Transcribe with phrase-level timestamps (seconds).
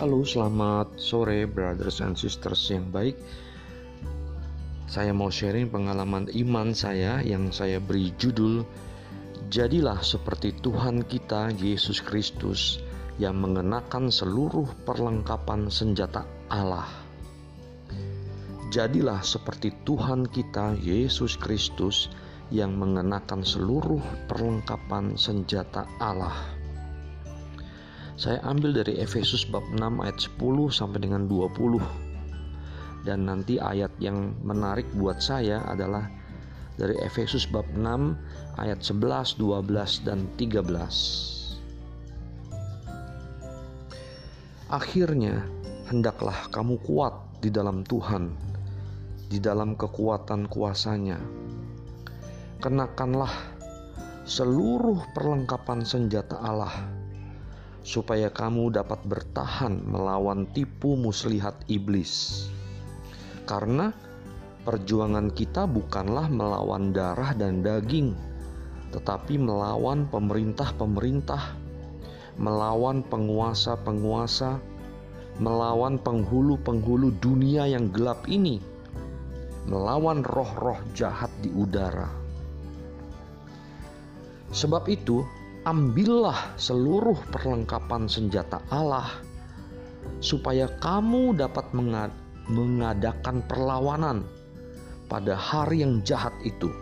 [0.00, 3.20] Halo, selamat sore brothers and sisters yang baik.
[4.88, 8.64] Saya mau sharing pengalaman iman saya yang saya beri judul
[9.52, 12.80] Jadilah seperti Tuhan kita Yesus Kristus
[13.20, 16.88] yang mengenakan seluruh perlengkapan senjata Allah.
[18.72, 22.08] Jadilah seperti Tuhan kita Yesus Kristus
[22.48, 24.00] yang mengenakan seluruh
[24.32, 26.59] perlengkapan senjata Allah.
[28.20, 31.80] Saya ambil dari Efesus bab 6 ayat 10 sampai dengan 20
[33.08, 36.04] dan nanti ayat yang menarik buat saya adalah
[36.76, 37.80] dari Efesus bab 6
[38.60, 41.56] ayat 11, 12 dan 13.
[44.68, 45.40] Akhirnya
[45.88, 48.36] hendaklah kamu kuat di dalam Tuhan,
[49.32, 51.16] di dalam kekuatan kuasanya.
[52.60, 53.32] Kenakanlah
[54.28, 56.99] seluruh perlengkapan senjata Allah,
[57.80, 62.46] supaya kamu dapat bertahan melawan tipu muslihat iblis
[63.50, 63.90] karena
[64.62, 68.14] perjuangan kita bukanlah melawan darah dan daging,
[68.94, 71.58] tetapi melawan pemerintah-pemerintah,
[72.38, 74.62] melawan penguasa-penguasa,
[75.42, 78.62] melawan penghulu-penghulu dunia yang gelap ini,
[79.66, 82.06] melawan roh-roh jahat di udara.
[84.54, 85.26] Sebab itu,
[85.70, 89.06] ambillah seluruh perlengkapan senjata Allah,
[90.18, 91.70] supaya kamu dapat
[92.50, 94.26] mengadakan perlawanan
[95.06, 96.74] pada hari yang jahat itu.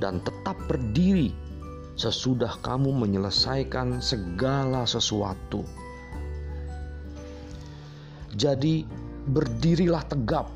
[0.00, 1.36] Dan tetap berdiri
[2.00, 5.60] sesudah kamu menyelesaikan segala sesuatu.
[8.32, 8.88] Jadi,
[9.28, 10.48] berdirilah tegap,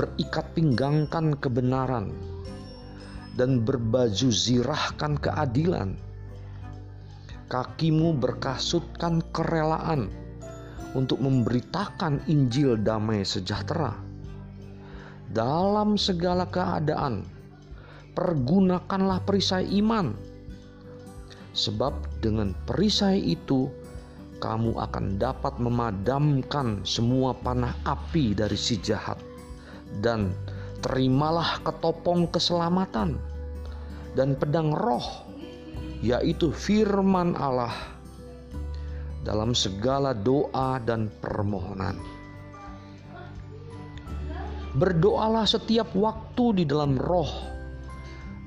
[0.00, 2.31] berikat pinggangkan kebenaran,
[3.36, 5.96] dan berbaju zirahkan keadilan.
[7.48, 10.08] Kakimu berkasutkan kerelaan
[10.92, 13.96] untuk memberitakan Injil damai sejahtera.
[15.32, 17.24] Dalam segala keadaan,
[18.12, 20.12] pergunakanlah perisai iman,
[21.56, 23.68] sebab dengan perisai itu
[24.40, 29.16] kamu akan dapat memadamkan semua panah api dari si jahat,
[30.04, 30.32] dan
[30.82, 33.16] terimalah ketopong keselamatan
[34.18, 35.24] dan pedang roh,
[36.02, 37.72] yaitu firman Allah
[39.22, 41.96] dalam segala doa dan permohonan.
[44.72, 47.30] Berdoalah setiap waktu di dalam roh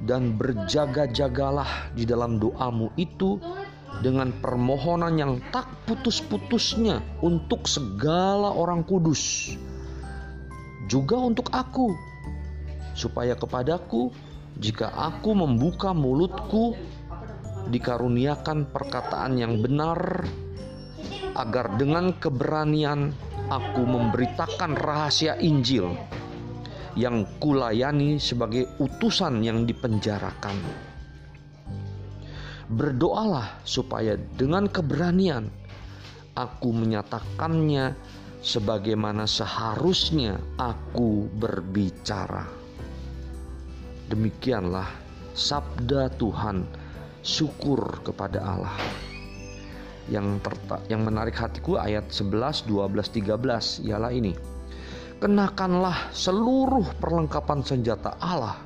[0.03, 3.39] dan berjaga-jagalah di dalam doamu itu
[4.03, 9.55] dengan permohonan yang tak putus-putusnya untuk segala orang kudus.
[10.85, 11.97] Juga untuk aku,
[12.93, 14.13] supaya kepadaku
[14.55, 16.77] jika aku membuka mulutku
[17.67, 20.23] dikaruniakan perkataan yang benar
[21.35, 23.11] agar dengan keberanian
[23.51, 25.91] aku memberitakan rahasia Injil
[26.95, 30.55] yang kulayani sebagai utusan yang dipenjarakan.
[32.65, 35.51] Berdoalah supaya dengan keberanian
[36.33, 37.93] aku menyatakannya
[38.45, 42.45] sebagaimana seharusnya aku berbicara.
[44.05, 44.85] Demikianlah
[45.33, 46.69] sabda Tuhan,
[47.25, 48.77] syukur kepada Allah
[50.05, 50.37] yang
[50.85, 54.37] yang menarik hatiku ayat 11, 12, 13 ialah ini.
[55.17, 58.61] Kenakanlah seluruh perlengkapan senjata Allah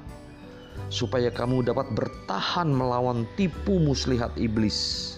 [0.92, 5.16] supaya kamu dapat bertahan melawan tipu muslihat iblis.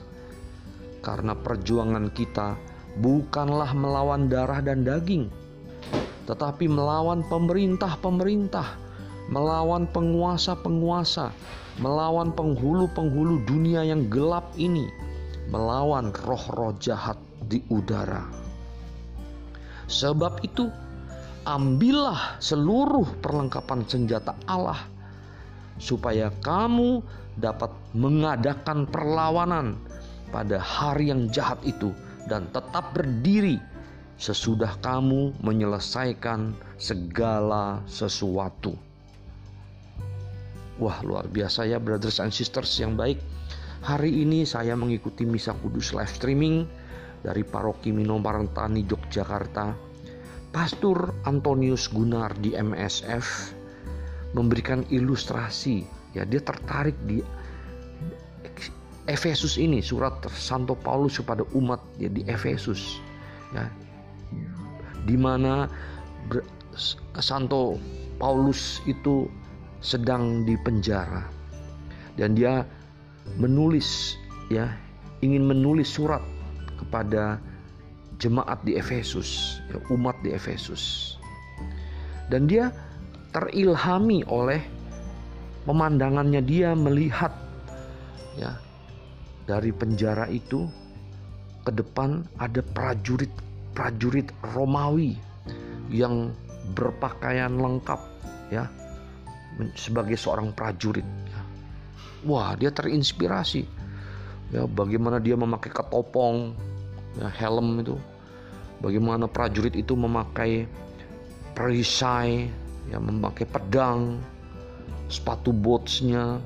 [1.01, 2.53] Karena perjuangan kita
[2.99, 5.31] bukanlah melawan darah dan daging,
[6.27, 8.75] tetapi melawan pemerintah-pemerintah,
[9.31, 11.31] melawan penguasa-penguasa,
[11.79, 14.91] melawan penghulu-penghulu dunia yang gelap ini
[15.51, 18.23] melawan roh-roh jahat di udara.
[19.91, 20.71] Sebab itu,
[21.43, 24.79] ambillah seluruh perlengkapan senjata Allah,
[25.75, 27.03] supaya kamu
[27.35, 29.75] dapat mengadakan perlawanan
[30.31, 31.91] pada hari yang jahat itu
[32.29, 33.57] dan tetap berdiri
[34.21, 38.77] sesudah kamu menyelesaikan segala sesuatu.
[40.77, 43.17] Wah, luar biasa ya, brothers and sisters yang baik.
[43.81, 46.65] Hari ini saya mengikuti Misa Kudus live streaming
[47.25, 49.73] dari Paroki Minomarantani Yogyakarta.
[50.51, 53.55] Pastor Antonius Gunar di MSF
[54.35, 55.81] memberikan ilustrasi
[56.11, 57.23] ya dia tertarik di
[59.09, 63.01] Efesus ini surat Santo Paulus kepada umat ya di Efesus
[63.53, 63.65] ya.
[65.09, 65.65] Di mana
[67.17, 67.81] Santo
[68.21, 69.25] Paulus itu
[69.81, 71.25] sedang di penjara.
[72.13, 72.61] Dan dia
[73.41, 74.19] menulis
[74.53, 74.69] ya
[75.25, 76.21] ingin menulis surat
[76.77, 77.41] kepada
[78.21, 81.17] jemaat di Efesus, ya, umat di Efesus.
[82.29, 82.69] Dan dia
[83.33, 84.61] terilhami oleh
[85.65, 86.45] pemandangannya.
[86.45, 87.33] Dia melihat
[88.37, 88.53] ya
[89.45, 90.69] dari penjara itu
[91.61, 95.17] ke depan ada prajurit-prajurit Romawi
[95.91, 96.33] yang
[96.73, 97.99] berpakaian lengkap
[98.49, 98.69] ya
[99.75, 101.05] sebagai seorang prajurit.
[101.05, 101.41] Ya.
[102.25, 103.65] Wah, dia terinspirasi.
[104.51, 106.55] Ya, bagaimana dia memakai ketopong,
[107.19, 107.95] ya, helm itu.
[108.81, 110.65] Bagaimana prajurit itu memakai
[111.53, 112.49] perisai,
[112.89, 114.17] ya memakai pedang,
[115.07, 116.41] sepatu bootsnya,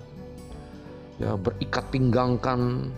[1.21, 2.91] ya berikat pinggang kan,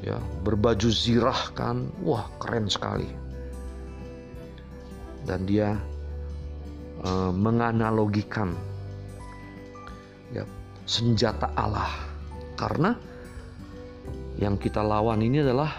[0.00, 3.08] ya berbaju zirah kan, wah keren sekali.
[5.26, 5.74] Dan dia
[7.02, 8.54] uh, menganalogikan
[10.30, 10.46] ya
[10.86, 11.90] senjata Allah
[12.54, 12.94] karena
[14.38, 15.72] yang kita lawan ini adalah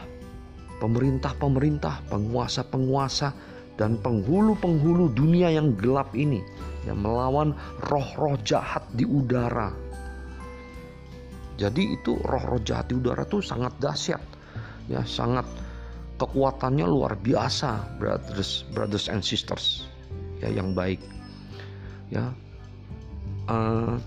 [0.81, 3.33] pemerintah-pemerintah, penguasa-penguasa
[3.77, 6.41] dan penghulu-penghulu dunia yang gelap ini
[6.89, 7.53] yang melawan
[7.85, 9.86] roh-roh jahat di udara.
[11.57, 14.21] Jadi itu roh-roh jahat di udara itu sangat dahsyat.
[14.87, 15.43] Ya, sangat
[16.21, 19.89] kekuatannya luar biasa, brothers, brothers and sisters.
[20.39, 21.01] Ya, yang baik.
[22.13, 22.29] Ya.
[23.49, 23.97] Uh,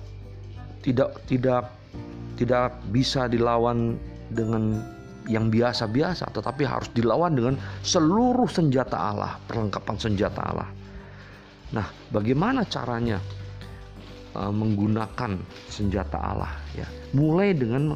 [0.80, 1.74] tidak tidak
[2.38, 3.98] tidak bisa dilawan
[4.32, 4.80] dengan
[5.28, 7.54] yang biasa-biasa, tetapi harus dilawan dengan
[7.84, 10.70] seluruh senjata Allah, perlengkapan senjata Allah.
[11.70, 13.20] Nah, bagaimana caranya
[14.34, 15.38] uh, menggunakan
[15.70, 16.86] senjata Allah ya?
[17.16, 17.94] Mulai dengan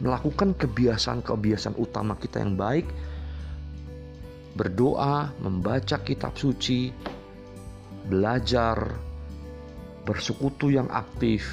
[0.00, 2.84] melakukan kebiasaan-kebiasaan utama kita yang baik,
[4.56, 6.92] berdoa, membaca kitab suci,
[8.08, 8.76] belajar,
[10.04, 11.48] bersekutu yang aktif,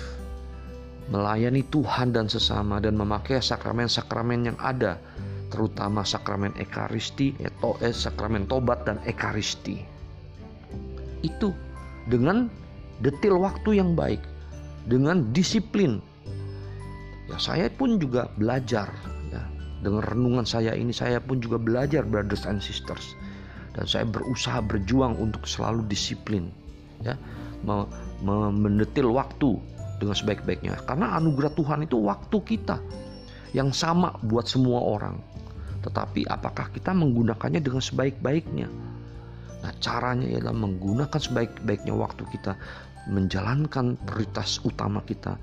[1.08, 5.00] melayani Tuhan dan sesama dan memakai sakramen-sakramen yang ada,
[5.48, 9.94] terutama sakramen ekaristi, atau eh, sakramen tobat dan ekaristi
[11.24, 11.56] itu
[12.12, 12.52] dengan
[13.02, 14.22] detil waktu yang baik,
[14.86, 16.04] dengan disiplin.
[17.32, 18.92] Ya, saya pun juga belajar
[19.32, 19.42] ya.
[19.80, 23.16] Dengan renungan saya ini saya pun juga belajar brothers and sisters.
[23.74, 26.54] Dan saya berusaha berjuang untuk selalu disiplin
[27.02, 27.18] ya,
[28.54, 29.58] mendetil waktu
[29.98, 30.78] dengan sebaik-baiknya.
[30.86, 32.78] Karena anugerah Tuhan itu waktu kita
[33.58, 35.18] yang sama buat semua orang.
[35.82, 38.70] Tetapi apakah kita menggunakannya dengan sebaik-baiknya?
[39.64, 42.60] Nah, caranya ialah menggunakan sebaik-baiknya waktu kita
[43.08, 45.40] menjalankan prioritas utama kita,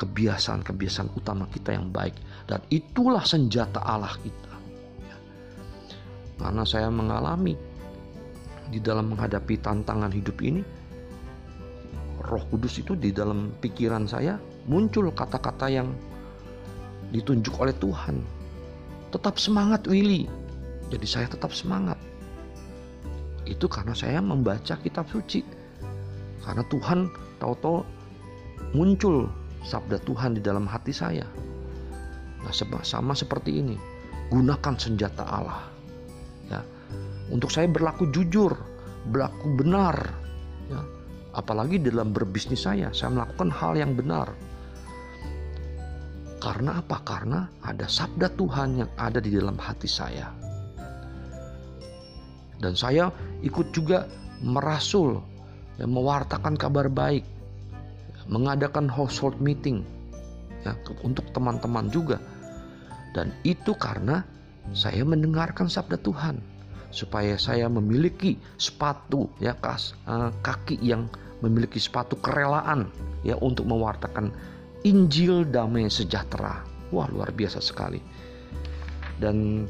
[0.00, 2.16] kebiasaan-kebiasaan utama kita yang baik
[2.48, 4.54] dan itulah senjata Allah kita.
[5.04, 5.16] Ya.
[6.40, 7.52] Karena saya mengalami
[8.72, 10.64] di dalam menghadapi tantangan hidup ini,
[12.24, 15.92] Roh Kudus itu di dalam pikiran saya muncul kata-kata yang
[17.12, 18.20] ditunjuk oleh Tuhan.
[19.08, 20.28] Tetap semangat Willy.
[20.88, 21.96] Jadi saya tetap semangat
[23.48, 25.40] itu karena saya membaca kitab suci.
[26.44, 27.08] Karena Tuhan
[27.40, 27.84] tahu-tahu
[28.76, 29.28] muncul
[29.64, 31.24] sabda Tuhan di dalam hati saya.
[32.44, 32.54] Nah,
[32.84, 33.76] sama seperti ini.
[34.28, 35.64] Gunakan senjata Allah.
[36.52, 36.60] Ya.
[37.32, 38.52] Untuk saya berlaku jujur,
[39.08, 39.96] berlaku benar.
[40.68, 40.80] Ya.
[41.36, 44.32] Apalagi dalam berbisnis saya, saya melakukan hal yang benar.
[46.38, 47.02] Karena apa?
[47.02, 50.47] Karena ada sabda Tuhan yang ada di dalam hati saya.
[52.58, 53.14] Dan saya
[53.46, 54.10] ikut juga
[54.42, 55.22] merasul,
[55.78, 57.22] ya, mewartakan kabar baik,
[58.26, 59.86] mengadakan household meeting
[60.66, 60.74] ya,
[61.06, 62.18] untuk teman-teman juga.
[63.14, 64.22] Dan itu karena
[64.76, 66.38] saya mendengarkan sabda Tuhan
[66.88, 71.08] supaya saya memiliki sepatu ya kas uh, kaki yang
[71.44, 72.88] memiliki sepatu kerelaan
[73.22, 74.32] ya untuk mewartakan
[74.86, 76.62] Injil damai sejahtera.
[76.94, 77.98] Wah, luar biasa sekali.
[79.18, 79.66] Dan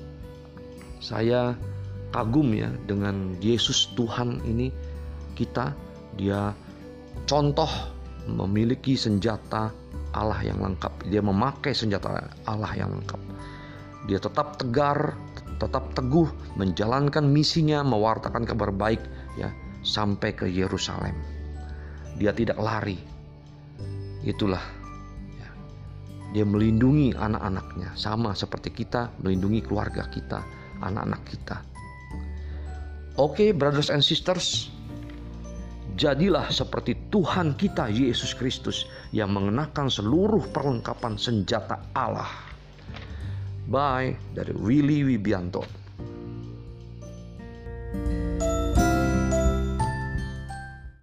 [1.00, 1.56] saya
[2.10, 4.72] kagum ya dengan Yesus Tuhan ini.
[5.38, 5.70] Kita
[6.18, 6.50] dia
[7.28, 7.70] contoh
[8.26, 9.70] memiliki senjata
[10.12, 11.08] Allah yang lengkap.
[11.08, 13.20] Dia memakai senjata Allah yang lengkap.
[14.08, 15.14] Dia tetap tegar
[15.58, 19.02] tetap teguh menjalankan misinya mewartakan kabar baik
[19.34, 19.50] ya
[19.82, 21.14] sampai ke Yerusalem.
[22.18, 22.98] Dia tidak lari.
[24.22, 24.62] Itulah
[25.38, 25.50] ya.
[26.34, 27.94] dia melindungi anak-anaknya.
[27.94, 30.42] Sama seperti kita melindungi keluarga kita
[30.78, 31.58] anak-anak kita
[33.18, 34.70] Oke, okay, brothers and sisters,
[35.98, 42.30] jadilah seperti Tuhan kita Yesus Kristus yang mengenakan seluruh perlengkapan senjata Allah.
[43.66, 45.77] Bye dari Willy Wibianto.